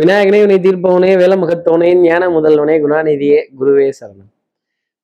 விநாயகனே 0.00 0.46
வினை 0.46 0.56
தீர்ப்பவனே 0.56 1.08
வேலமுகத்தவனே 1.22 1.94
ஞான 1.94 2.28
முதல்வனே 2.28 2.74
குணாநிதியே 2.82 3.40
குருவே 3.60 3.92
சரணம். 4.00 4.30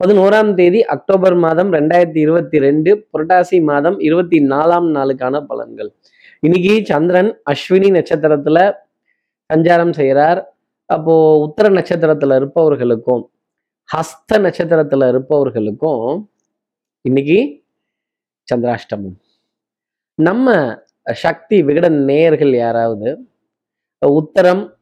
பதினோராம் 0.04 0.54
தேதி 0.54 0.84
அக்டோபர் 0.84 1.34
மாதம் 1.34 1.72
ரெண்டாயிரத்தி 1.72 2.16
இருபத்தி 2.16 2.58
ரெண்டு 2.58 3.06
புரட்டாசி 3.12 3.62
மாதம் 3.62 3.98
இருபத்தி 3.98 4.38
நாலாம் 4.48 4.86
நாளுக்கான 4.94 5.46
பலன்கள். 5.48 5.94
இன்னைக்கு 6.40 6.84
சந்திரன் 6.84 7.40
அஸ்வினி 7.50 7.90
நட்சத்திரத்துல 7.96 8.74
சஞ்சாரம் 9.54 9.92
செய்கிறார். 9.92 10.56
அப்போ 10.84 11.38
உத்தர 11.38 11.68
நட்சத்திரத்துல 11.68 12.36
இருப்பவர்களுக்கும் 12.36 13.30
ஹஸ்த 13.96 14.38
நட்சத்திரத்துல 14.38 15.08
இருப்பவர்களுக்கும் 15.08 16.30
இன்னைக்கு 17.00 17.64
சந்திராஷ்டமம். 18.54 19.16
நம்ம 20.14 20.78
சக்தி 21.12 21.62
விகடன் 21.62 22.04
நேயர்கள் 22.04 22.54
யாராவது 22.54 23.26
உத்தரம் 24.06 24.74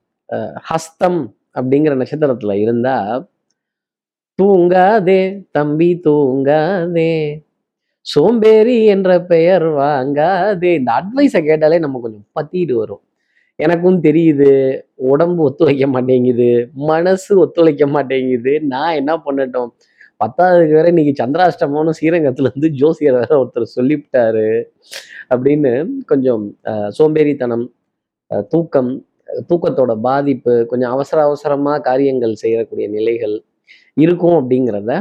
ஹஸ்தம் 0.68 1.20
அப்படிங்கிற 1.54 1.94
நட்சத்திரத்துல 2.00 2.52
இருந்தா 2.56 2.96
தூங்காதே 4.38 5.20
தம்பி 5.50 6.00
தூங்காதே. 6.04 7.12
சோம்பேறி 8.06 8.84
என்ற 8.84 9.20
பெயர் 9.22 9.64
வாங்காதே. 9.76 10.74
இந்த 10.74 10.90
அட்வைஸை 10.92 11.44
கேட்டாலே 11.44 11.78
நம்ம 11.78 12.00
கொஞ்சம் 12.00 12.26
பத்திட்டு 12.34 12.72
வரும். 12.72 13.02
எனக்கும் 13.58 14.02
தெரியுது 14.02 14.48
உடம்பு 14.94 15.42
ஒத்துழைக்க 15.42 15.86
மாட்டேங்குது 15.86 16.48
மனசு 16.74 17.38
ஒத்துழைக்க 17.38 17.86
மாட்டேங்குது. 17.86 18.60
நான் 18.64 18.94
என்ன 18.94 19.16
பண்ணட்டும்? 19.16 19.70
பத்தாவதுக்கு 20.20 20.72
வேற 20.72 20.88
இன்னைக்கு 20.88 21.24
சந்திராஷ்டமம்னு 21.24 21.96
ஸ்ரீரங்கத்துல 21.98 22.50
இருந்து 22.50 22.70
ஜோசியர் 22.72 23.14
வேற 23.14 23.32
ஒருத்தர் 23.40 23.74
சொல்லிவிட்டாரு. 23.76 24.48
அப்படின்னு 25.30 25.72
கொஞ்சம் 26.06 26.44
அஹ், 26.64 26.90
சோம்பேறித்தனம் 26.98 27.66
தூக்கம் 28.48 28.92
தூக்கத்தோட 29.48 29.92
பாதிப்பு 30.08 30.54
கொஞ்சம் 30.70 30.92
அவசர 30.94 31.18
அவசரமா 31.22 31.74
காரியங்கள் 31.88 32.34
செய்யக்கூடிய 32.42 32.86
நிலைகள் 32.88 33.36
இருக்கும் 34.04 34.36
அப்படிங்கிறத 34.38 34.92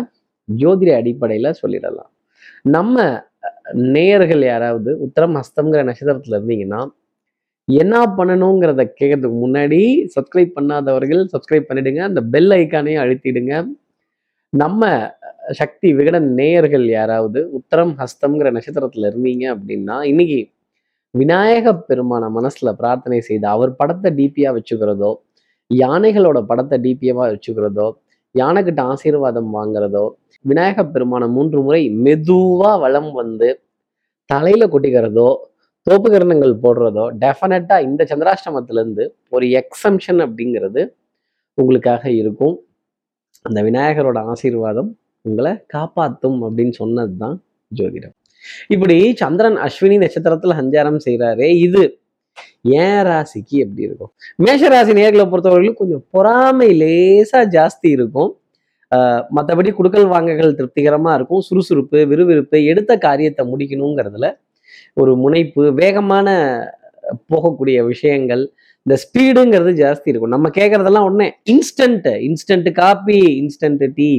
ஜோதிட 0.50 0.92
அடிப்படையில 1.02 1.52
சொல்லிடலாம். 1.62 2.12
நம்ம 2.76 2.98
நேயர்கள் 3.96 4.44
யாராவது 4.52 4.92
உத்தரம் 5.06 5.38
ஹஸ்தம்ங்கிற 5.40 5.82
நட்சத்திரத்துல 5.90 6.38
இருந்தீங்கன்னா 6.40 6.82
என்ன 7.68 7.96
பண்ணணுங்கிறத 8.18 8.82
கேட்கறதுக்கு 9.00 9.38
முன்னாடி 9.44 9.80
சப்ஸ்கிரைப் 10.16 10.56
பண்ணாதவர்கள் 10.58 11.22
சப்ஸ்கிரைப் 11.34 11.68
பண்ணிடுங்க. 11.70 12.02
அந்த 12.10 12.22
பெல் 12.34 12.52
ஐக்கானையும் 12.60 13.04
அழுத்திடுங்க. 13.04 13.54
நம்ம 14.54 14.90
சக்தி 15.60 15.88
விகடன் 16.00 16.28
நேயர்கள் 16.40 16.86
யாராவது 16.90 17.40
உத்தரம் 17.60 17.94
ஹஸ்தம்ங்கிற 18.02 18.50
நட்சத்திரத்துல 18.58 19.10
இருந்தீங்க 19.12 19.46
அப்படின்னா 19.56 19.96
இன்னைக்கு 20.12 20.40
விநாயக 21.14 21.74
பெருமான 21.88 22.24
மனசுல 22.38 22.70
பிரார்த்தனை 22.80 23.20
செய்து 23.22 23.48
அவர் 23.56 23.72
படத்தை 23.80 24.10
டிபியா 24.20 24.50
வச்சுக்கிறதோ 24.56 25.12
யானைகளோட 25.72 26.38
படத்தை 26.42 26.78
டிபியவா 26.86 27.26
வச்சுக்கிறதோ 27.34 27.88
யானைக்கிட்ட 28.36 28.82
ஆசீர்வாதம் 28.94 29.50
வாங்குறதோ 29.58 30.06
விநாயக 30.46 30.84
பெருமான 30.86 31.24
மூன்று 31.28 31.60
முறை 31.62 31.82
மெதுவா 32.06 32.72
வளம் 32.84 33.12
வந்து 33.12 33.50
தலையில 34.30 34.64
கொட்டிக்கிறதோ 34.74 35.30
தோப்புகரணங்கள் 35.88 36.54
போடுறதோ 36.64 37.06
டெஃபினட்டா 37.24 37.78
இந்த 37.88 38.02
சந்திராஷ்டமத்துல 38.12 38.82
இருந்து 38.82 39.06
ஒரு 39.30 39.46
எக்ஸம்ஷன் 39.62 40.22
அப்படிங்கிறது 40.26 40.82
உங்களுக்காக 41.58 42.04
இருக்கும். 42.22 42.56
அந்த 43.46 43.60
விநாயகரோட 43.64 44.20
ஆசீர்வாதம் 44.34 44.92
உங்களை 45.26 45.54
காப்பாத்தும் 45.76 46.40
அப்படின்னு 46.46 46.76
சொன்னது 46.82 47.16
தான் 47.18 47.38
ஜோதிடம். 47.72 48.16
இப்படி 48.68 49.16
சந்திரன் 49.16 49.56
அஸ்வினி 49.56 49.98
நட்சத்திரத்துல 50.04 50.54
சஞ்சாரம் 50.62 51.00
செய்கிறாரே 51.06 51.50
இது 51.58 51.98
ஏன் 52.62 53.04
ராசிக்கு 53.06 53.56
எப்படி 53.58 53.82
இருக்கும்? 53.82 54.12
மேஷ 54.36 54.68
ராசி 54.68 54.92
நேர்களை 54.92 55.26
பொறுத்தவரைக்கும் 55.26 55.74
கொஞ்சம் 55.74 56.06
பொறாமை 56.12 56.82
லேசா 56.82 57.38
ஜாஸ்தி 57.38 57.90
இருக்கும். 57.90 58.40
ஆஹ் 58.96 59.24
மற்றபடி 59.36 59.74
குடுக்கல் 59.80 60.08
வாங்கல்கள் 60.08 60.56
திருப்திகரமா 60.56 61.14
இருக்கும். 61.14 61.42
சுறுசுறுப்பு 61.42 62.08
விறுவிறுப்பு 62.08 62.66
எடுத்த 62.66 62.98
காரியத்தை 62.98 63.48
முடிக்கணுங்கிறதுல 63.48 64.38
ஒரு 64.94 65.16
முனைப்பு 65.16 65.74
வேகமான 65.74 66.30
போகக்கூடிய 67.30 67.86
விஷயங்கள் 67.86 68.52
இந்த 68.86 68.96
ஸ்பீடுங்கிறது 69.04 69.72
ஜாஸ்தி 69.82 70.08
இருக்கும். 70.12 70.34
நம்ம 70.36 70.48
கேட்கறதெல்லாம் 70.58 71.06
உடனே 71.10 71.28
instant 71.52 72.08
instant 72.28 72.70
coffee 72.80 73.20
instant 73.42 73.84
tea 74.00 74.10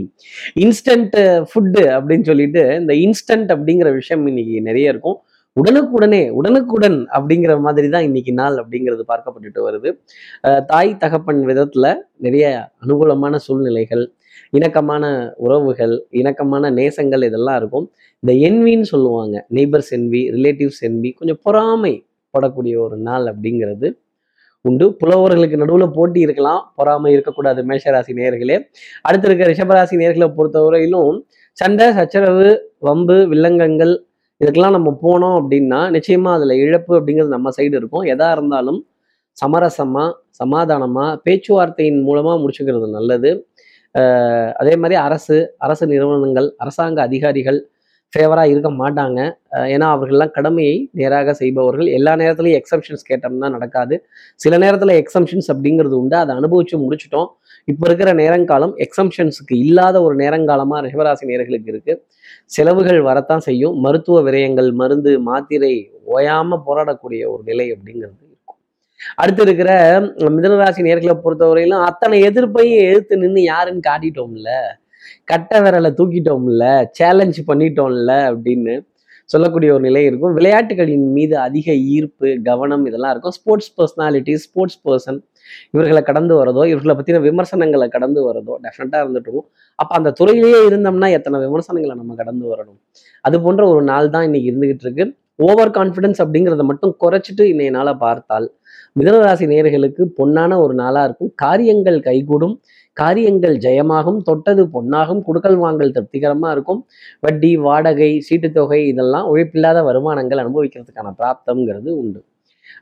instant 0.64 1.16
food 1.50 1.82
அப்படின்னு 1.96 2.26
சொல்லிட்டு 2.30 2.62
இந்த 2.80 2.94
இன்ஸ்டன்ட் 3.06 3.50
அப்படிங்கிற 3.54 3.90
விஷயம் 4.00 4.22
இன்னைக்கு 4.30 4.54
நிறைய 4.68 4.92
இருக்கும். 4.92 5.18
உடனுக்குடனே 5.56 6.20
உடனுக்குடன் 6.38 6.96
அப்படிங்கிற 7.16 7.54
மாதிரி 7.64 7.88
தான் 7.94 8.06
இன்னைக்கு 8.06 8.32
நாள் 8.38 8.56
அப்படிங்கிறது 8.62 9.02
பார்க்கப்பட்டுட்டு 9.10 9.60
வருது. 9.66 9.90
தாய் 10.70 10.90
தகப்பன் 11.02 11.42
விதத்துல 11.50 11.92
நிறைய 12.26 12.46
அனுகூலமான 12.84 13.36
சூழ்நிலைகள் 13.46 14.04
இணக்கமான 14.58 15.04
உறவுகள் 15.44 15.94
இணக்கமான 16.20 16.70
நேசங்கள் 16.80 17.26
இதெல்லாம் 17.28 17.58
இருக்கும். 17.60 17.86
இந்த 18.22 18.32
என்வின்னு 18.48 18.88
சொல்லுவாங்க. 18.94 19.36
நெய்பர்ஸ் 19.58 19.92
என்வி 19.98 20.22
ரிலேட்டிவ்ஸ் 20.38 20.82
என்வி 20.88 21.12
கொஞ்சம் 21.20 21.40
பொறாமை 21.48 21.94
படக்கூடிய 22.34 22.74
ஒரு 22.86 22.98
நாள் 23.08 23.26
அப்படிங்கிறது. 23.32 23.88
உண்டு. 24.68 24.86
புலவர்களுக்கு 25.00 25.60
நடுவில் 25.62 25.94
போட்டி 25.96 26.20
இருக்கலாம். 26.26 26.60
பொறாமை 26.78 27.10
இருக்கக்கூடாது 27.16 27.60
மேஷராசி 27.70 28.12
நேர்களே 28.20 28.56
அடுத்து 29.06 29.28
இருக்க 29.28 29.48
ரிஷபராசி 29.52 29.94
நேர்களை 30.02 30.28
பொறுத்தவரையிலும் 30.38 31.16
சண்டை 31.58 31.86
சச்சரவு 31.98 32.48
வம்பு 32.86 33.16
வில்லங்கங்கள் 33.32 33.94
இதுக்கெல்லாம் 34.40 34.76
நம்ம 34.76 34.90
போனோம் 35.04 35.36
அப்படின்னா 35.40 35.80
நிச்சயமா 35.96 36.30
அதுல 36.36 36.54
இழப்பு 36.64 36.92
அப்படிங்கிறது 36.98 37.34
நம்ம 37.36 37.50
சைடு 37.56 37.74
இருக்கும். 37.80 38.04
எதா 38.14 38.28
இருந்தாலும் 38.36 38.80
சமரசமா 39.36 40.04
சமாதானமா 40.40 41.04
பேச்சுவார்த்தையின் 41.26 42.00
மூலமா 42.08 42.32
முடிச்சுக்கிறது 42.42 42.88
நல்லது. 42.96 43.30
அதே 44.60 44.74
மாதிரி 44.82 44.96
அரசு 45.06 45.36
அரசு 45.66 45.84
நிறுவனங்கள் 45.92 46.48
அரசாங்க 46.62 46.98
அதிகாரிகள் 47.08 47.58
ஃபேவராக 48.14 48.50
இருக்க 48.52 48.70
மாட்டாங்க. 48.80 49.20
ஏன்னா 49.74 49.86
அவர்கள்லாம் 49.94 50.32
கடமையை 50.36 50.76
நேராக 51.00 51.34
செய்பவர்கள். 51.40 51.88
எல்லா 51.98 52.12
நேரத்துலையும் 52.22 52.58
எக்ஸம்ஷன்ஸ் 52.60 53.04
கேட்டோம்னா 53.10 53.50
நடக்காது. 53.56 53.96
சில 54.44 54.58
நேரத்தில் 54.64 54.94
எக்ஸம்ஷன்ஸ் 55.02 55.48
அப்படிங்கிறது 55.54 55.96
உண்டு. 56.02 56.16
அதை 56.16 56.34
அனுபவிச்சு 56.40 56.78
முடிச்சிட்டோம். 56.84 57.30
இப்போ 57.72 57.84
இருக்கிற 57.88 58.10
நேரங்காலம் 58.22 58.74
எக்ஸம்ஷன்ஸுக்கு 58.86 59.54
இல்லாத 59.66 60.02
ஒரு 60.06 60.14
நேரங்காலமாக 60.22 60.80
ரிஷபராசி 60.86 61.28
நேர்களுக்கு 61.30 61.72
இருக்கு. 61.72 61.94
செலவுகள் 62.56 63.00
வரத்தான் 63.08 63.44
செய்யும். 63.48 63.76
மருத்துவ 63.86 64.22
விரயங்கள் 64.28 64.70
மருந்து 64.80 65.12
மாத்திரை 65.30 65.74
ஓயாமல் 66.16 66.64
போராடக்கூடிய 66.66 67.22
ஒரு 67.32 67.42
நிலை 67.50 67.66
அப்படிங்கிறது 67.74 68.22
இருக்கும். 68.26 68.58
அடுத்து 69.22 69.42
இருக்கிற 69.46 69.70
மிதனராசி 70.36 70.82
நேர்களை 70.88 71.14
பொறுத்தவரையிலும் 71.24 71.84
அத்தனை 71.88 72.18
எதிர்ப்பையும் 72.28 72.84
எதிர்த்து 72.88 73.16
நின்று 73.22 73.42
யாருன்னு 73.42 73.88
காட்டிட்டோம்ல? 73.90 74.50
கட்ட 75.32 75.60
விரலை 75.66 75.92
தூக்கிட்டோம்ல 76.00 76.66
சேலஞ்ச் 76.98 77.40
பண்ணிட்டோம்ல 77.50 78.12
அப்படின்னு 78.32 78.74
சொல்லக்கூடிய 79.32 79.68
ஒரு 79.74 79.82
நிலை 79.88 80.00
இருக்கும். 80.08 80.34
விளையாட்டுகளின் 80.38 81.06
மீது 81.16 81.34
அதிக 81.44 81.66
ஈர்ப்பு 81.94 82.28
கவனம் 82.48 82.84
இதெல்லாம் 82.88 83.12
இருக்கும். 83.14 83.34
ஸ்போர்ட்ஸ் 83.38 83.70
பர்சனாலிட்டி 83.78 84.34
ஸ்போர்ட்ஸ் 84.42 84.80
பர்சன் 84.86 85.20
இவர்களை 85.74 86.02
கடந்து 86.08 86.34
வரதோ 86.40 86.62
இவர்களை 86.72 86.94
பற்றின 86.98 87.20
விமர்சனங்களை 87.28 87.88
கடந்து 87.94 88.20
வரதோ 88.28 88.54
டெஃபினட்டாக 88.64 89.02
இருந்துட்டு 89.04 89.28
இருக்கும். 89.28 89.48
அப்போ 89.78 89.94
அந்த 89.98 90.12
துறையிலேயே 90.20 90.60
இருந்தோம்னா 90.70 91.10
எத்தனை 91.18 91.40
விமர்சனங்களை 91.46 91.96
நம்ம 92.00 92.14
கடந்து 92.20 92.44
வரணும்? 92.52 92.78
அது 93.20 93.38
போன்ற 93.46 93.64
ஒரு 93.72 93.82
நாள் 93.92 94.12
தான் 94.16 94.26
இன்னைக்கு 94.28 94.50
இருந்துகிட்டு 94.52 94.86
இருக்கு. 94.86 95.06
ஓவர் 95.48 95.72
கான்ஃபிடன்ஸ் 95.78 96.20
அப்படிங்கிறத 96.24 96.64
மட்டும் 96.70 96.92
குறைச்சிட்டு 97.04 97.44
இன்னைய 97.52 97.70
நாளை 97.78 97.94
பார்த்தால் 98.04 98.46
மிதனராசி 98.98 99.44
நேர்களுக்கு 99.52 100.02
பொன்னான 100.18 100.58
ஒரு 100.64 100.74
நாளாக 100.82 101.06
இருக்கும். 101.08 101.32
காரியங்கள் 101.44 101.98
கைகூடும். 102.08 102.54
காரியங்கள் 103.00 103.56
ஜெயமாகும் 103.64 104.20
தொட்டது 104.28 104.62
பொன்னாகும் 104.74 105.22
குடுக்கல் 105.28 105.58
வாங்கல் 105.62 105.94
திருப்திகரமாக 105.96 106.54
இருக்கும். 106.56 106.80
வட்டி 107.24 107.50
வாடகை 107.66 108.10
சீட்டுத்தொகை 108.28 108.80
இதெல்லாம் 108.92 109.28
உழைப்பில்லாத 109.32 109.82
வருமானங்கள் 109.88 110.42
அனுபவிக்கிறதுக்கான 110.44 111.12
பிராப்தம்ங்கிறது 111.20 111.90
உண்டு. 112.02 112.20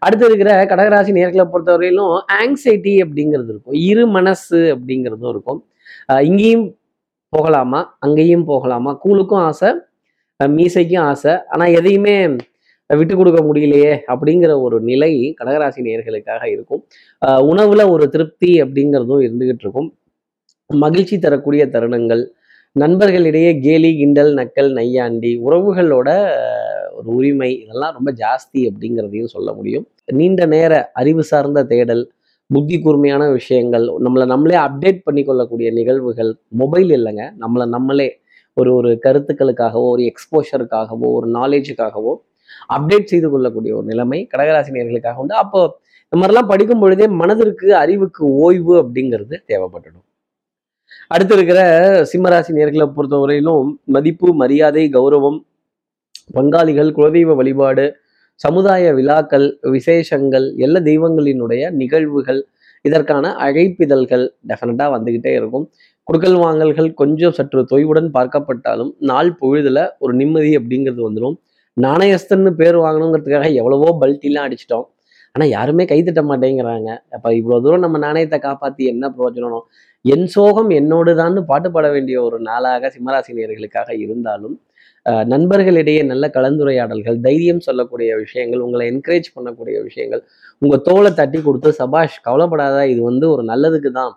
அடுத்து 0.05 0.25
இருக்கிற 0.29 0.51
கடகராசி 0.71 1.13
நேர்களை 1.19 1.45
பொறுத்தவரையிலும் 1.53 2.13
ஆங்ஸைட்டி 2.41 2.95
அப்படிங்கிறது 3.05 3.51
இருக்கும். 3.55 3.79
இரு 3.91 4.05
மனசு 4.17 4.61
அப்படிங்கிறதும் 4.75 5.33
இருக்கும். 5.35 5.61
இங்கேயும் 6.29 6.67
போகலாமா? 7.37 7.81
அங்கேயும் 8.07 8.47
போகலாமா? 8.53 8.93
கூலுக்கும் 9.05 9.43
ஆசை 9.49 9.71
மீசைக்கும் 10.41 11.05
ஆசை. 11.11 11.35
ஆனால் 11.53 11.75
எதையுமே 11.79 12.15
விட்டு 12.91 13.15
கொடுக்க 13.17 13.41
முடியலையே 13.49 13.93
அப்படிங்கிற 14.13 14.53
ஒரு 14.67 14.77
நிலை 14.89 15.11
கடகராசி 15.39 15.81
நேர்களுக்காக 15.87 16.43
இருக்கும். 16.55 16.81
உணவுல 17.51 17.83
ஒரு 17.95 18.05
திருப்தி 18.15 18.51
அப்படிங்கிறதும் 18.63 19.23
இருந்துகிட்டு 19.27 19.65
இருக்கும். 19.67 19.89
மகிழ்ச்சி 20.75 21.19
தரக்கூடிய 21.19 21.67
தருணங்கள். 21.67 22.23
நண்பர்களிடையே 22.73 23.61
கேலி 23.61 23.97
கிண்டல் 23.97 24.35
நக்கல் 24.35 24.73
நையாண்டி 24.73 25.37
உறவுகளோட 25.37 26.09
ஒரு 26.95 27.09
உரிமை 27.15 27.61
இதெல்லாம் 27.63 27.93
ரொம்ப 27.93 28.13
ஜாஸ்தி 28.13 28.61
அப்படிங்கிறதையும் 28.69 29.33
சொல்ல 29.35 29.53
முடியும். 29.53 29.89
நீண்ட 30.13 30.47
நேர 30.47 30.91
அறிவு 30.93 31.23
சார்ந்த 31.23 31.65
தேடல் 31.65 32.13
புத்தி 32.47 32.81
கூர்மையான 32.81 33.31
விஷயங்கள் 33.31 33.87
நம்மளை 33.87 34.27
நம்மளே 34.27 34.57
அப்டேட் 34.57 35.01
பண்ணிக்கொள்ளக்கூடிய 35.11 35.73
நிகழ்வுகள் 35.73 36.37
மொபைல் 36.49 36.89
இல்லைங்க. 36.89 37.25
நம்மளை 37.41 37.67
நம்மளே 37.67 38.21
ஒரு 38.55 38.75
ஒரு 38.75 38.99
கருத்துக்களுக்காகவோ 39.05 39.89
ஒரு 39.95 40.03
எக்ஸ்போஷருக்காகவோ 40.03 41.09
ஒரு 41.13 41.29
நாலேஜுக்காகவோ 41.31 42.15
அப்டேட் 42.75 43.05
செய்து 43.05 43.31
கொள்ளக்கூடிய 43.31 43.77
ஒரு 43.77 43.87
நிலைமை 43.87 44.29
கடகராசினியர்களுக்காக 44.37 45.15
உண்டு. 45.15 45.35
அப்போ 45.35 45.81
இந்த 46.13 46.27
மாதிரிலாம் 46.27 46.47
படிக்கும் 46.47 46.79
பொழுதே 46.79 47.07
மனதிற்கு 47.07 47.77
அறிவுக்கு 47.77 48.27
ஓய்வு 48.27 48.83
அப்படிங்கிறது 48.83 49.37
தேவைப்பட்டுடும். 49.47 50.07
அடுத்து 51.15 51.35
இருக்கிற 51.37 51.61
சிம்மராசி 52.11 52.53
நேர்களை 52.57 52.87
பொறுத்தவரையிலும் 52.97 53.67
மதிப்பு 53.95 54.29
மரியாதை 54.35 54.85
கௌரவம் 54.95 55.39
பங்காளிகள் 56.37 56.91
குலதெய்வ 56.97 57.35
வழிபாடு 57.35 57.85
சமுதாய 58.41 58.93
விழாக்கள் 58.99 59.47
விசேஷங்கள் 59.75 60.47
எல்லா 60.57 60.81
தெய்வங்களினுடைய 60.81 61.63
நிகழ்வுகள் 61.81 62.41
இதற்கான 62.85 63.35
அழைப்பிதழ்கள் 63.47 64.25
டெஃபினட்டாக 64.49 64.89
வந்துக்கிட்டே 64.95 65.33
இருக்கும். 65.41 65.67
குடுக்கல் 66.09 66.39
வாங்கல்கள் 66.45 66.89
கொஞ்சம் 66.95 67.37
சற்று 67.39 67.61
தொய்வுடன் 67.73 68.09
பார்க்கப்பட்டாலும் 68.17 68.91
நாள் 69.11 69.33
பொழுதுல 69.41 69.81
ஒரு 69.99 70.15
நிம்மதி 70.15 70.53
அப்படிங்கிறது 70.59 71.03
வந்துடும். 71.09 71.37
நாணயஸ்தன்னு 71.77 72.51
பேர் 72.61 72.79
வாங்கணுங்கிறதுக்காக 72.87 73.47
எவ்வளவோ 73.61 73.91
பல்ட்டிலாம் 74.01 74.47
அடிச்சிட்டோம். 74.49 74.87
ஆனா 75.35 75.45
யாருமே 75.57 75.85
கை 75.91 75.99
தட்ட 76.07 76.23
மாட்டேங்கிறாங்க 76.31 76.89
அப்ப 77.17 77.29
இவ்வளவு 77.39 77.63
தூரம் 77.65 77.85
நம்ம 77.85 77.99
நாணயத்தை 78.05 78.39
காப்பாத்தி 78.47 78.83
என்ன 78.93 79.05
பிரயோஜனம்? 79.17 79.65
என் 80.05 80.27
சோகம் 80.35 80.71
என்னோடுதான்னு 80.79 81.41
பாட்டு 81.51 81.69
பாட 81.75 81.87
வேண்டிய 81.95 82.17
ஒரு 82.27 82.39
நாளாக 82.49 82.91
சிம்மராசினியர்களுக்காக 82.97 83.91
இருந்தாலும் 84.05 84.57
நண்பர்களிடையே 85.33 86.03
நல்ல 86.11 86.25
கலந்துரையாடல்கள் 86.37 87.19
தைரியம் 87.27 87.65
சொல்லக்கூடிய 87.69 88.11
விஷயங்கள் 88.25 88.65
உங்களை 88.67 88.85
என்கரேஜ் 88.93 89.29
பண்ணக்கூடிய 89.37 89.77
விஷயங்கள் 89.89 90.23
உங்க 90.63 90.77
தோலை 90.89 91.11
தட்டி 91.21 91.39
கொடுத்து 91.47 91.71
சபாஷ் 91.81 92.19
கவலைப்படாத 92.29 92.85
இது 92.93 93.03
வந்து 93.11 93.27
ஒரு 93.35 93.45
நல்லதுக்கு 93.53 93.93
தான் 94.01 94.13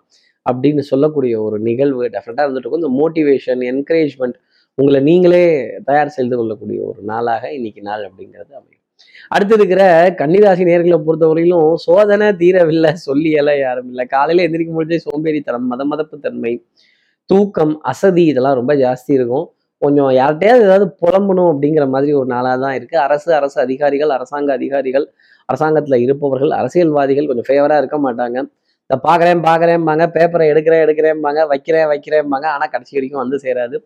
அப்படின்னு 0.46 0.84
சொல்லக்கூடிய 0.92 1.36
ஒரு 1.48 1.58
நிகழ்வு 1.70 2.04
டெஃபினட்டாக 2.16 2.46
இருந்துட்டு 2.46 2.68
இருக்கும். 2.68 2.84
இந்த 2.84 2.94
மோட்டிவேஷன் 3.02 3.64
என்கரேஜ்மெண்ட் 3.72 4.38
உங்களை 4.78 5.00
நீங்களே 5.10 5.44
தயார் 5.90 6.16
செய்து 6.18 6.36
கொள்ளக்கூடிய 6.38 6.80
ஒரு 6.92 7.02
நாளாக 7.12 7.44
இன்னைக்கு 7.58 7.82
நாள் 7.90 8.06
அப்படிங்கிறது 8.10 8.54
அமையும். 8.60 8.75
அடுத்து 9.36 9.56
இருக்கிற 9.60 9.84
கன்னிராசி 10.22 10.64
நேர்களை 10.70 10.98
பொறுத்தவரையிலும் 11.08 11.70
சோதனை 11.86 12.28
தீரவில்லை 12.42 12.92
சொல்லி 13.08 13.32
எல்லாம் 13.42 13.60
யாரும் 13.66 13.90
இல்லை. 13.92 14.06
காலையில 14.16 14.46
எந்திரிக்கும் 14.48 14.78
பொழுதே 14.80 15.00
சோம்பேறித்தனம் 15.08 15.68
மத 15.72 15.86
மதப்பு 15.92 16.18
தன்மை 16.26 16.54
தூக்கம் 17.30 17.76
அசதி 17.92 18.24
இதெல்லாம் 18.32 18.58
ரொம்ப 18.60 18.74
ஜாஸ்தி 18.84 19.12
இருக்கும். 19.20 19.46
கொஞ்சம் 19.82 20.12
யார்கிட்டயாவது 20.20 20.66
ஏதாவது 20.68 20.86
புலம்பணும் 21.02 21.50
அப்படிங்கிற 21.54 21.86
மாதிரி 21.94 22.12
ஒரு 22.20 22.28
நாளாக 22.34 22.58
தான் 22.66 22.76
இருக்கு. 22.80 22.98
அரசு 23.06 23.30
அரசு 23.40 23.58
அதிகாரிகள் 23.66 24.12
அரசாங்க 24.18 24.52
அதிகாரிகள் 24.60 25.06
அரசாங்கத்தில் 25.50 26.04
இருப்பவர்கள் 26.06 26.54
அரசியல்வாதிகள் 26.60 27.28
கொஞ்சம் 27.30 27.48
ஃபேவராக 27.50 27.82
இருக்க 27.84 27.98
மாட்டாங்க. 28.06 28.38
இந்த 28.90 28.96
பார்க்குறேன் 29.08 29.42
பார்க்குறேன்பாங்க 29.48 30.04
பேப்பரை 30.16 30.46
எடுக்கிறேன் 30.52 30.84
எடுக்கிறேன்பாங்க 30.86 31.42
வைக்கிறேன் 31.52 31.88
வைக்கிறேன்பாங்க. 31.92 32.48
ஆனால் 32.56 32.72
கடைசி 32.74 32.94
வரைக்கும் 32.98 33.22
வந்து 33.24 33.38
சேராது. 33.46 33.78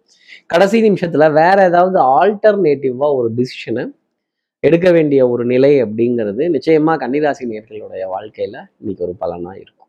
கடைசி 0.54 0.78
நிமிஷத்தில் 0.88 1.26
வேற 1.40 1.58
ஏதாவது 1.70 2.00
ஆல்டர்னேட்டிவாக 2.18 3.18
ஒரு 3.20 3.30
டிசிஷனை 3.40 3.86
எடுக்க 4.64 4.92
வேண்டிய 4.92 5.30
ஒரு 5.30 5.46
நிலை 5.46 5.84
அப்படிங்கிறது 5.84 6.44
நிச்சயமா 6.50 6.94
கன்னிராசி 6.96 7.44
நேர்களுடைய 7.52 8.04
வாழ்க்கையில 8.16 8.56
இன்னைக்கு 8.80 9.04
ஒரு 9.06 9.16
பலனா 9.22 9.52
இருக்கும். 9.56 9.88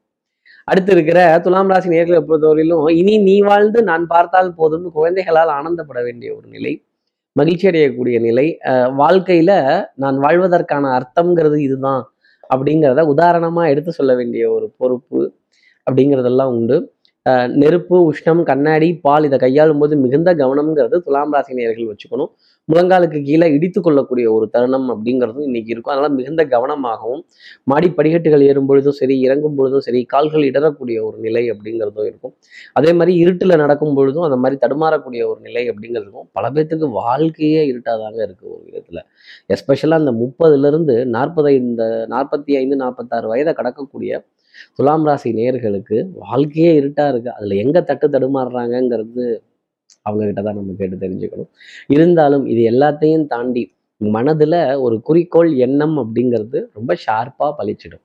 அடுத்து 0.64 0.92
இருக்கிற 0.92 1.40
துலாம் 1.42 1.68
ராசி 1.68 1.88
நேர்களை 1.88 2.20
பொறுத்தவரையிலும் 2.20 2.90
இனி 2.92 3.18
நீ 3.18 3.40
வாழ்ந்து 3.40 3.82
நான் 3.82 4.06
பார்த்தால் 4.06 4.54
போதும் 4.54 4.92
குழந்தைகளால் 4.92 5.50
ஆனந்தப்பட 5.50 6.02
வேண்டிய 6.02 6.36
ஒரு 6.36 6.48
நிலை 6.48 6.72
மகிழ்ச்சி 7.36 7.68
அடையக்கூடிய 7.68 8.20
நிலை 8.20 8.58
அஹ் 8.64 8.90
வாழ்க்கையில 8.98 9.52
நான் 9.96 10.18
வாழ்வதற்கான 10.18 10.86
அர்த்தம்ங்கிறது 10.98 11.56
இதுதான் 11.60 12.02
அப்படிங்கிறத 12.50 13.02
உதாரணமா 13.14 13.68
எடுத்து 13.68 13.92
சொல்ல 13.92 14.14
வேண்டிய 14.14 14.52
ஒரு 14.52 14.72
பொறுப்பு 14.78 15.20
அப்படிங்கிறதெல்லாம் 15.86 16.52
உண்டு. 16.52 16.78
நெருப்பு 17.60 17.96
உஷ்ணம் 18.10 18.42
கண்ணாடி 18.50 18.86
பால் 19.06 19.26
இதை 19.28 19.38
கையாளும் 19.42 19.80
போது 19.80 19.94
மிகுந்த 20.04 20.30
கவனம்ங்கிறது 20.40 20.96
துலாம் 21.06 21.32
ராசி 21.34 21.52
நேர்கள் 21.58 21.88
வச்சுக்கணும். 21.90 22.30
முழங்காலுக்கு 22.68 23.18
கீழே 23.26 23.46
இடித்து 23.56 23.80
கொள்ளக்கூடிய 23.80 24.26
ஒரு 24.36 24.46
தருணம் 24.54 24.86
அப்படிங்கிறதும் 24.92 25.46
இன்னைக்கு 25.48 25.70
இருக்கும். 25.74 25.92
அதனால 25.94 26.10
மிகுந்த 26.18 26.42
கவனமாகவும் 26.54 27.22
மாடி 27.70 27.88
படிக்கட்டுகள் 27.98 28.44
ஏறும் 28.48 28.68
பொழுதும் 28.70 28.96
சரி 29.00 29.14
இறங்கும் 29.26 29.56
பொழுதும் 29.58 29.84
சரி 29.86 30.00
கால்கள் 30.14 30.48
இடறக்கூடிய 30.50 30.98
ஒரு 31.08 31.18
நிலை 31.26 31.44
அப்படிங்கிறதும் 31.52 32.08
இருக்கும். 32.10 32.34
அதே 32.80 32.92
மாதிரி 33.00 33.14
இருட்டுல 33.24 33.56
நடக்கும் 33.64 33.96
பொழுதும் 34.00 34.26
அந்த 34.28 34.38
மாதிரி 34.44 34.58
தடுமாறக்கூடிய 34.64 35.22
ஒரு 35.32 35.40
நிலை 35.48 35.64
அப்படிங்கிறதுக்கும் 35.72 36.28
பல 36.38 36.46
பேர்த்துக்கு 36.56 36.88
வாழ்க்கையே 37.00 37.62
இருட்டாதாங்க 37.72 38.20
இருக்கு 38.28 38.46
ஒரு 38.54 38.62
விதத்துல. 38.68 39.00
எஸ்பெஷலாக 39.54 40.02
அந்த 40.04 40.14
முப்பதுல 40.22 40.70
இருந்து 40.74 40.96
நாற்பது 41.16 41.52
இந்த 41.62 41.84
நாற்பத்தி 42.16 42.52
ஐந்து 42.62 42.78
நாற்பத்தாறு 42.84 43.28
வயதை 43.34 43.54
கடக்கக்கூடிய 43.60 44.12
துலாம் 44.74 45.04
ராசி 45.04 45.32
நேயர்களுக்கு 45.32 46.06
வாழ்க்கையே 46.14 46.72
இருட்டா 46.80 47.08
இருக்கு. 47.08 47.34
அதுல 47.34 47.54
எங்க 47.54 47.80
தட்டு 47.82 48.08
தடுமாறுறாங்கங்கிறது 48.08 49.38
அவங்க 50.02 50.24
கிட்டதான் 50.26 50.54
நம்ம 50.54 50.72
கேட்டு 50.78 50.96
தெரிஞ்சுக்கணும். 50.96 51.48
இருந்தாலும் 51.86 52.46
இது 52.46 52.70
எல்லாத்தையும் 52.70 53.26
தாண்டி 53.26 53.72
மனதுல 54.04 54.80
ஒரு 54.80 55.00
குறிக்கோள் 55.00 55.54
எண்ணம் 55.54 55.96
அப்படிங்கிறது 55.98 56.64
ரொம்ப 56.72 56.96
ஷார்ப்பா 57.06 57.52
பழிச்சிடும் 57.58 58.04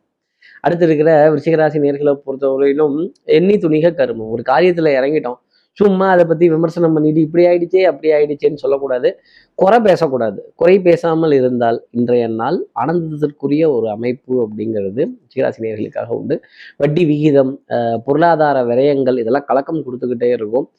அடுத்து 0.61 0.85
இருக்கிற 0.85 1.29
விருச்சிகராசி 1.29 1.77
நேர்களை 1.79 2.19
பொறுத்தவரையிலும் 2.25 3.11
எண்ணி 3.23 3.53
துணிக 3.53 3.93
கருமம். 3.93 4.29
ஒரு 4.29 4.43
காரியத்துல 4.45 4.89
இறங்கிட்டோம். 4.99 5.39
சும்மா 5.75 6.09
அதை 6.09 6.25
பத்தி 6.25 6.49
விமர்சனம் 6.49 6.93
பண்ணிட்டு 6.93 7.21
இப்படி 7.21 7.45
ஆயிடுச்சே 7.45 7.83
அப்படி 7.83 8.13
ஆயிடுச்சேன்னு 8.13 8.55
சொல்லக்கூடாது. 8.55 9.09
குறை 9.55 9.79
பேசக்கூடாது. 9.79 10.53
குறை 10.55 10.81
பேசாமல் 10.81 11.31
இருந்தால் 11.31 11.87
இன்றைய 11.91 12.27
நாள் 12.27 12.65
ஆனந்தத்திற்குரிய 12.75 13.67
ஒரு 13.71 13.89
அமைப்பு 13.89 14.47
அப்படிங்கிறது 14.47 15.07
சீராசினியர்களுக்காக 15.35 16.07
உண்டு. 16.07 16.41
வட்டி 16.77 17.05
விகிதம் 17.05 17.61
அஹ் 17.69 17.97
பொருளாதார 18.05 18.63
விரயங்கள் 18.63 19.19
இதெல்லாம் 19.19 19.43
கலக்கம் 19.47 19.83
கொடுத்துக்கிட்டே 19.85 20.31
இருக்கும். 20.31 20.69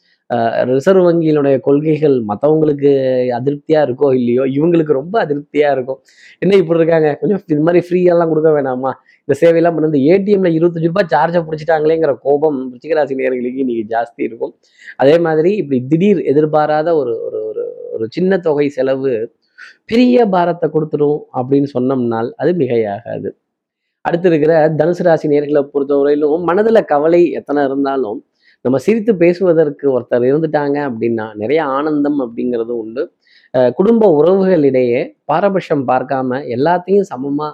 ரிசர்வ் 0.70 1.04
வங்கியினுடைய 1.06 1.56
கொள்கைகள் 1.66 2.16
மற்றவங்களுக்கு 2.30 2.90
அதிருப்தியா 3.38 3.80
இருக்கோ 3.86 4.08
இல்லையோ 4.18 4.44
இவங்களுக்கு 4.56 4.92
ரொம்ப 4.98 5.14
அதிருப்தியா 5.24 5.68
இருக்கும். 5.76 6.00
என்ன 6.38 6.56
இப்படி 6.62 6.80
இருக்காங்க? 6.80 7.10
கொஞ்சம் 7.20 7.42
இது 7.54 7.62
மாதிரி 7.68 7.82
ஃப்ரீயெல்லாம் 7.86 8.30
கொடுக்க 8.32 8.50
வேணாமா? 8.56 8.92
இந்த 9.24 9.36
சேவையெல்லாம் 9.42 9.76
பண்ணி 9.76 10.00
ஏடிஎம்ல 10.14 10.50
இருபத்தஞ்சு 10.58 10.90
ரூபாய் 10.92 11.12
சார்ஜை 11.14 11.42
பிடிச்சிட்டாங்களேங்கிற 11.46 12.14
கோபம் 12.26 12.58
ருச்சிகராசி 12.72 13.18
நேர்களுக்கு 13.20 13.62
இன்னைக்கு 13.64 13.86
ஜாஸ்தி 13.94 14.22
இருக்கும். 14.28 14.52
அதே 14.96 15.16
மாதிரி 15.28 15.52
இப்படி 15.62 15.80
திடீர் 15.92 16.22
எதிர்பாராத 16.32 16.88
ஒரு 17.00 17.14
ஒரு 17.28 17.40
ஒரு 17.50 17.64
ஒரு 17.94 18.06
சின்ன 18.16 18.38
தொகை 18.38 18.68
செலவு 18.68 19.14
பெரிய 19.90 20.26
பாரத்தை 20.34 20.66
கொடுத்துரும் 20.70 21.20
அப்படின்னு 21.38 21.68
சொன்னோம்னால் 21.76 22.30
அது 22.36 22.50
மிகையாகாது. 22.60 23.28
அடுத்து 24.04 24.28
இருக்கிற 24.30 24.52
தனுசு 24.80 25.02
ராசி 25.06 25.26
நேர்களை 25.28 25.62
பொறுத்தவரையிலும் 25.72 26.44
மனதுல 26.48 26.80
கவலை 26.84 27.20
எத்தனை 27.38 27.60
இருந்தாலும் 27.64 28.18
நம்ம 28.60 28.78
சிரித்து 28.78 29.16
பேசுவதற்கு 29.16 30.00
ஒருத்தர் 30.00 30.30
இருந்துட்டாங்க 30.30 30.92
அப்படின்னா 30.92 31.34
நிறைய 31.34 31.64
ஆனந்தம் 31.64 32.20
அப்படிங்கிறது 32.20 32.74
உண்டு. 32.74 33.12
குடும்ப 33.74 34.22
உறவுகளிடையே 34.22 35.16
பாரபட்சம் 35.24 35.88
பார்க்காம 35.88 36.42
எல்லாத்தையும் 36.46 37.04
சமமா 37.16 37.52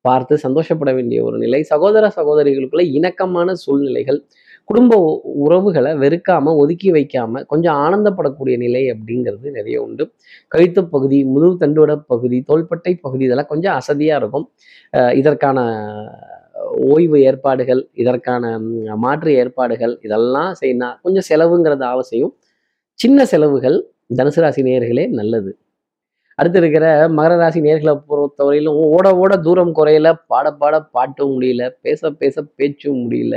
பார்த்து 0.00 0.38
சந்தோஷப்பட 0.38 0.92
வேண்டிய 0.92 1.24
ஒரு 1.24 1.38
நிலை. 1.38 1.62
சகோதர 1.62 2.12
சகோதரிகளுக்குள்ள 2.16 2.80
இணக்கமான 2.80 3.54
சூழ்நிலைகள் 3.54 4.22
குடும்ப 4.64 4.96
உ- 4.96 5.44
உறவுகளை 5.44 5.92
வெறுக்காம 5.92 6.56
ஒதுக்கி 6.56 6.92
வைக்காம 6.92 7.46
கொஞ்சம் 7.46 7.74
ஆனந்தப்படக்கூடிய 7.74 8.56
நிலை 8.56 8.90
அப்படிங்கிறது 8.90 9.50
நிறைய 9.50 9.82
உண்டு. 9.82 10.10
கழுத்து 10.48 10.88
பகுதி 10.88 11.24
முதுகு 11.24 11.66
தண்டுவட 11.66 11.96
பகுதி 12.06 12.42
தோள்பட்டை 12.42 12.94
பகுதி 12.94 13.24
இதெல்லாம் 13.24 13.46
கொஞ்சம் 13.48 13.78
அசதியா 13.78 14.16
இருக்கும். 14.16 14.50
அஹ் 14.96 15.14
இதற்கான 15.14 15.60
ஓய்வு 16.92 17.18
ஏற்பாடுகள் 17.28 17.82
இதற்கான 18.02 18.44
மாற்று 19.04 19.30
ஏற்பாடுகள் 19.42 19.94
இதெல்லாம் 20.06 20.52
செய்யினா 20.60 20.88
கொஞ்சம் 21.04 21.26
செலவுங்கிறது 21.30 21.84
அவசியம் 21.94 22.32
சின்ன 22.98 23.24
செலவுகள் 23.32 23.76
தனுசு 24.18 24.40
ராசி 24.44 24.62
நேர்களே 24.68 25.04
நல்லது. 25.20 25.50
அடுத்து 26.38 26.58
இருக்கிற 26.60 26.86
மகர 27.16 27.32
ராசி 27.40 27.60
நேர்களை 27.66 27.92
பொறுத்தவரையிலும் 28.10 28.78
ஓட 28.94 29.06
ஓட 29.22 29.32
தூரம் 29.46 29.74
குறையல 29.78 30.08
பாட 30.30 30.46
பாட 30.60 30.74
பாட்டும் 30.96 31.32
முடியல 31.34 31.64
பேச 31.84 32.10
பேச 32.22 32.42
பேச்சும் 32.58 33.00
முடியல. 33.04 33.36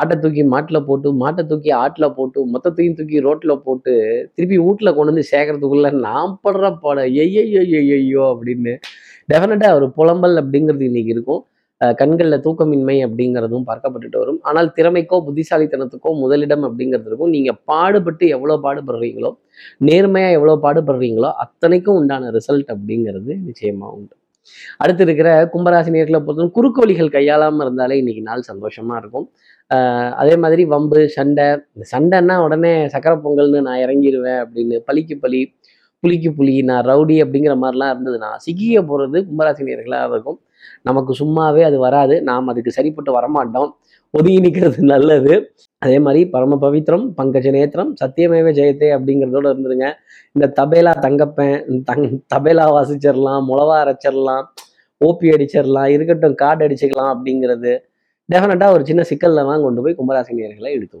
ஆட்டை 0.00 0.14
தூக்கி 0.24 0.42
மாட்டில் 0.54 0.86
போட்டு 0.88 1.08
மாட்டை 1.22 1.42
தூக்கி 1.50 1.70
ஆட்டில் 1.82 2.14
போட்டு 2.18 2.40
மொத்தத்தையும் 2.54 2.96
தூக்கி 2.98 3.18
ரோட்டில் 3.26 3.54
போட்டு 3.66 3.92
திருப்பி 4.36 4.58
வீட்டில் 4.66 4.94
கொண்டு 4.96 5.12
வந்து 5.12 5.26
சேர்க்கறதுக்குள்ள 5.32 5.90
நான் 6.06 6.34
படுற 6.44 6.70
பாட 6.84 6.98
ஐயோ 7.24 7.62
ஐயோ 7.98 8.24
அப்படின்னு 8.32 8.74
டெஃபினட்டாக 9.32 9.78
ஒரு 9.78 9.88
புலம்பல் 9.98 10.36
அப்படிங்கிறது 10.42 10.88
இன்னைக்கு 10.90 11.12
இருக்கும். 11.16 11.42
கண்களில் 11.80 12.40
தூக்கமின்மை 12.40 12.96
அப்படிங்கிறதும் 13.06 13.66
பார்க்கப்பட்டுட்டு 13.66 14.18
வரும். 14.18 14.38
ஆனால் 14.42 14.72
திறமைக்கோ 14.76 15.18
புத்திசாலித்தனத்துக்கோ 15.28 16.12
முதலிடம் 16.18 16.62
அப்படிங்கிறது 16.62 17.06
இருக்கும். 17.06 17.30
நீங்க 17.30 17.52
பாடுபட்டு 17.64 18.28
எவ்வளவு 18.28 18.62
பாடுபடுறீங்களோ 18.64 19.32
நேர்மையா 19.84 20.30
எவ்வளவு 20.30 20.58
பாடுபடுறீங்களோ 20.66 21.32
அத்தனைக்கும் 21.44 21.98
உண்டான 22.00 22.30
ரிசல்ட் 22.30 22.72
அப்படிங்கிறது 22.76 23.34
நிச்சயமா 23.48 23.88
உண்டு. 23.90 24.14
அடுத்து 24.76 25.02
இருக்கிற 25.02 25.50
கும்பராசி 25.54 25.90
நேர்களை 25.94 26.18
பொறுத்தவரை 26.20 26.50
குறுக்கு 26.50 26.80
வழிகள் 26.80 27.08
கையாளாம 27.08 27.60
இருந்தாலே 27.60 27.96
இன்னைக்கு 27.98 28.22
நாள் 28.22 28.42
சந்தோஷமா 28.52 28.96
இருக்கும். 28.96 29.26
ஆஹ் 29.70 30.12
அதே 30.12 30.36
மாதிரி 30.36 30.64
வம்பு 30.64 31.08
சண்டை 31.08 31.46
இந்த 31.74 31.86
சண்டைன்னா 31.92 32.36
உடனே 32.44 32.72
சக்கரை 32.86 33.16
பொங்கல்னு 33.24 33.60
நான் 33.60 33.78
இறங்கிடுவேன் 33.78 34.40
அப்படின்னு 34.44 34.76
பலிக்கு 34.86 35.16
பலி 35.20 35.40
புலிக்கு 36.02 36.30
புலி 36.38 36.54
நான் 36.70 36.84
ரவுடி 36.90 37.16
அப்படிங்கிற 37.24 37.54
மாதிரிலாம் 37.62 37.92
இருந்ததுன்னா 37.94 38.30
சிக்கிய 38.44 38.80
போகிறது 38.90 39.18
கும்பராசினியர்களாக 39.28 40.12
இருக்கும். 40.12 40.38
நமக்கு 40.88 41.12
சும்மாவே 41.20 41.62
அது 41.68 41.76
வராது. 41.86 42.14
நாம் 42.28 42.50
அதுக்கு 42.52 42.70
சரிப்பட்டு 42.78 43.10
வரமாட்டோம். 43.18 43.70
ஒதுங்கி 44.14 44.40
நிற்கிறது 44.44 44.78
நல்லது. 44.92 45.34
அதே 45.82 45.96
மாதிரி 46.04 46.20
பரம 46.34 46.58
பவித்ரம் 46.62 47.04
பங்கஜ 47.18 47.48
நேத்திரம் 47.56 47.90
சத்தியமேவ 48.02 48.52
ஜெயத்தே 48.58 48.88
அப்படிங்கிறதோட 48.96 49.46
இருந்துருங்க 49.52 49.88
இந்த 50.36 50.46
தபேலா 50.58 50.92
தங்கப்பேன் 51.04 51.58
தங் 51.90 52.06
தபேலா 52.34 52.64
வாசிச்சிடலாம் 52.76 53.44
முளவா 53.50 53.76
அரைச்சிடலாம் 53.84 54.46
ஓபி 55.00 55.28
அடிச்சிடலாம் 55.34 55.90
இருக்கட்டும் 55.96 56.34
கார்டு 56.34 56.64
அடிச்சுக்கலாம் 56.66 57.12
அப்படிங்கிறது 57.14 57.72
டெஃபினட்டாக 58.28 58.74
ஒரு 58.76 58.84
சின்ன 58.88 59.02
சிக்கலில் 59.10 59.48
தான் 59.50 59.64
கொண்டு 59.66 59.82
போய் 59.84 59.98
கும்பராசி 60.00 60.32
நேர்களை 60.40 60.70
இழுத்து 60.76 60.98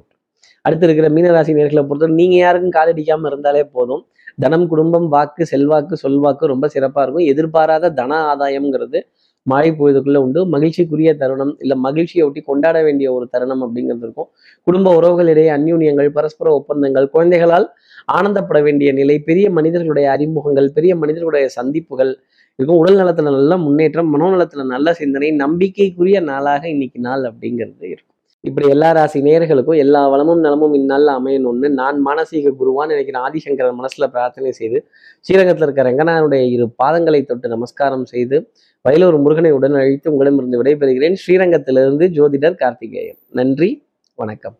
அடுத்து 0.64 0.86
இருக்கிற 0.86 1.08
மீனராசி 1.16 1.52
நேர்களை 1.58 1.82
பொறுத்தவரை 1.88 2.14
நீங்கள் 2.20 2.42
யாருக்கும் 2.44 2.76
கால் 2.76 2.92
இருந்தாலே 3.30 3.62
போதும். 3.76 4.02
தனம் 4.38 4.66
குடும்பம் 4.68 5.08
வாக்கு 5.08 5.46
செல்வாக்கு 5.46 5.94
சொல்வாக்கு 6.02 6.44
ரொம்ப 6.46 6.68
சிறப்பாக 6.68 7.04
இருக்கும். 7.06 7.28
எதிர்பாராத 7.32 7.90
தன 7.90 8.12
ஆதாயம்ங்கிறது 8.34 9.00
மழை 9.46 9.70
பொழுதுக்குள்ள 9.72 10.16
உண்டு. 10.16 10.40
மகிழ்ச்சிக்குரிய 10.46 11.10
தருணம் 11.16 11.52
இல்லை 11.58 11.76
மகிழ்ச்சியை 11.76 12.22
ஒட்டி 12.26 12.40
கொண்டாட 12.40 12.82
வேண்டிய 12.82 13.12
ஒரு 13.12 13.26
தருணம் 13.30 13.62
அப்படிங்கிறது 13.64 14.04
இருக்கும். 14.06 14.28
குடும்ப 14.62 14.94
உறவுகளிடையே 15.00 15.50
அந்யூன்யங்கள் 15.56 16.10
பரஸ்பர 16.10 16.50
ஒப்பந்தங்கள் 16.52 17.08
குழந்தைகளால் 17.10 17.66
ஆனந்தப்பட 18.12 18.62
வேண்டிய 18.62 18.92
நிலை 18.92 19.16
பெரிய 19.18 19.46
மனிதர்களுடைய 19.50 20.10
அறிமுகங்கள் 20.10 20.68
பெரிய 20.72 20.92
மனிதர்களுடைய 20.96 21.48
சந்திப்புகள் 21.48 22.12
இருக்கும். 22.58 22.78
உடல் 22.78 22.96
நலத்துல 22.96 23.30
நல்ல 23.30 23.56
முன்னேற்றம் 23.56 24.12
மனோநலத்துல 24.14 24.64
நல்ல 24.66 24.92
சிந்தனை 24.92 25.30
நம்பிக்கைக்குரிய 25.32 26.20
நாளாக 26.20 26.68
இன்னைக்கு 26.68 27.00
நாள் 27.00 27.24
அப்படிங்கிறது 27.30 27.86
இருக்கும். 27.88 28.07
இப்படி 28.40 28.68
எல்லா 28.68 28.90
ராசி 28.90 29.20
நேர்களுக்கும் 29.20 29.76
எல்லா 29.76 30.08
வளமும் 30.08 30.40
நலமும் 30.40 30.72
இந்நாளில் 30.72 31.06
அமையணும்னு 31.06 31.68
நான் 31.68 32.06
மானசீக 32.06 32.52
குருவான்னு 32.60 32.86
நினைக்கிறேன். 32.86 33.22
ஆதிசங்கரன் 33.22 33.80
மனசுல 33.80 34.06
பிரார்த்தனை 34.06 34.52
செய்து 34.52 34.88
ஸ்ரீரங்கத்தில் 35.20 35.66
இருக்க 35.68 35.82
ரங்கனாருடைய 35.82 36.40
இரு 36.50 36.74
பாதங்களை 36.82 37.24
தொட்டு 37.24 37.48
நமஸ்காரம் 37.48 38.04
செய்து 38.04 38.50
வயலூர் 38.88 39.20
முருகனை 39.20 39.50
உடன் 39.50 39.74
அழைத்து 39.74 40.12
உங்களிடமிருந்து 40.12 40.62
விடைபெறுகிறேன். 40.62 41.16
ஸ்ரீரங்கத்திலிருந்து 41.26 42.08
ஜோதிடர் 42.18 42.54
கார்த்திகேயன். 42.54 43.18
நன்றி 43.30 43.86
வணக்கம். 44.14 44.58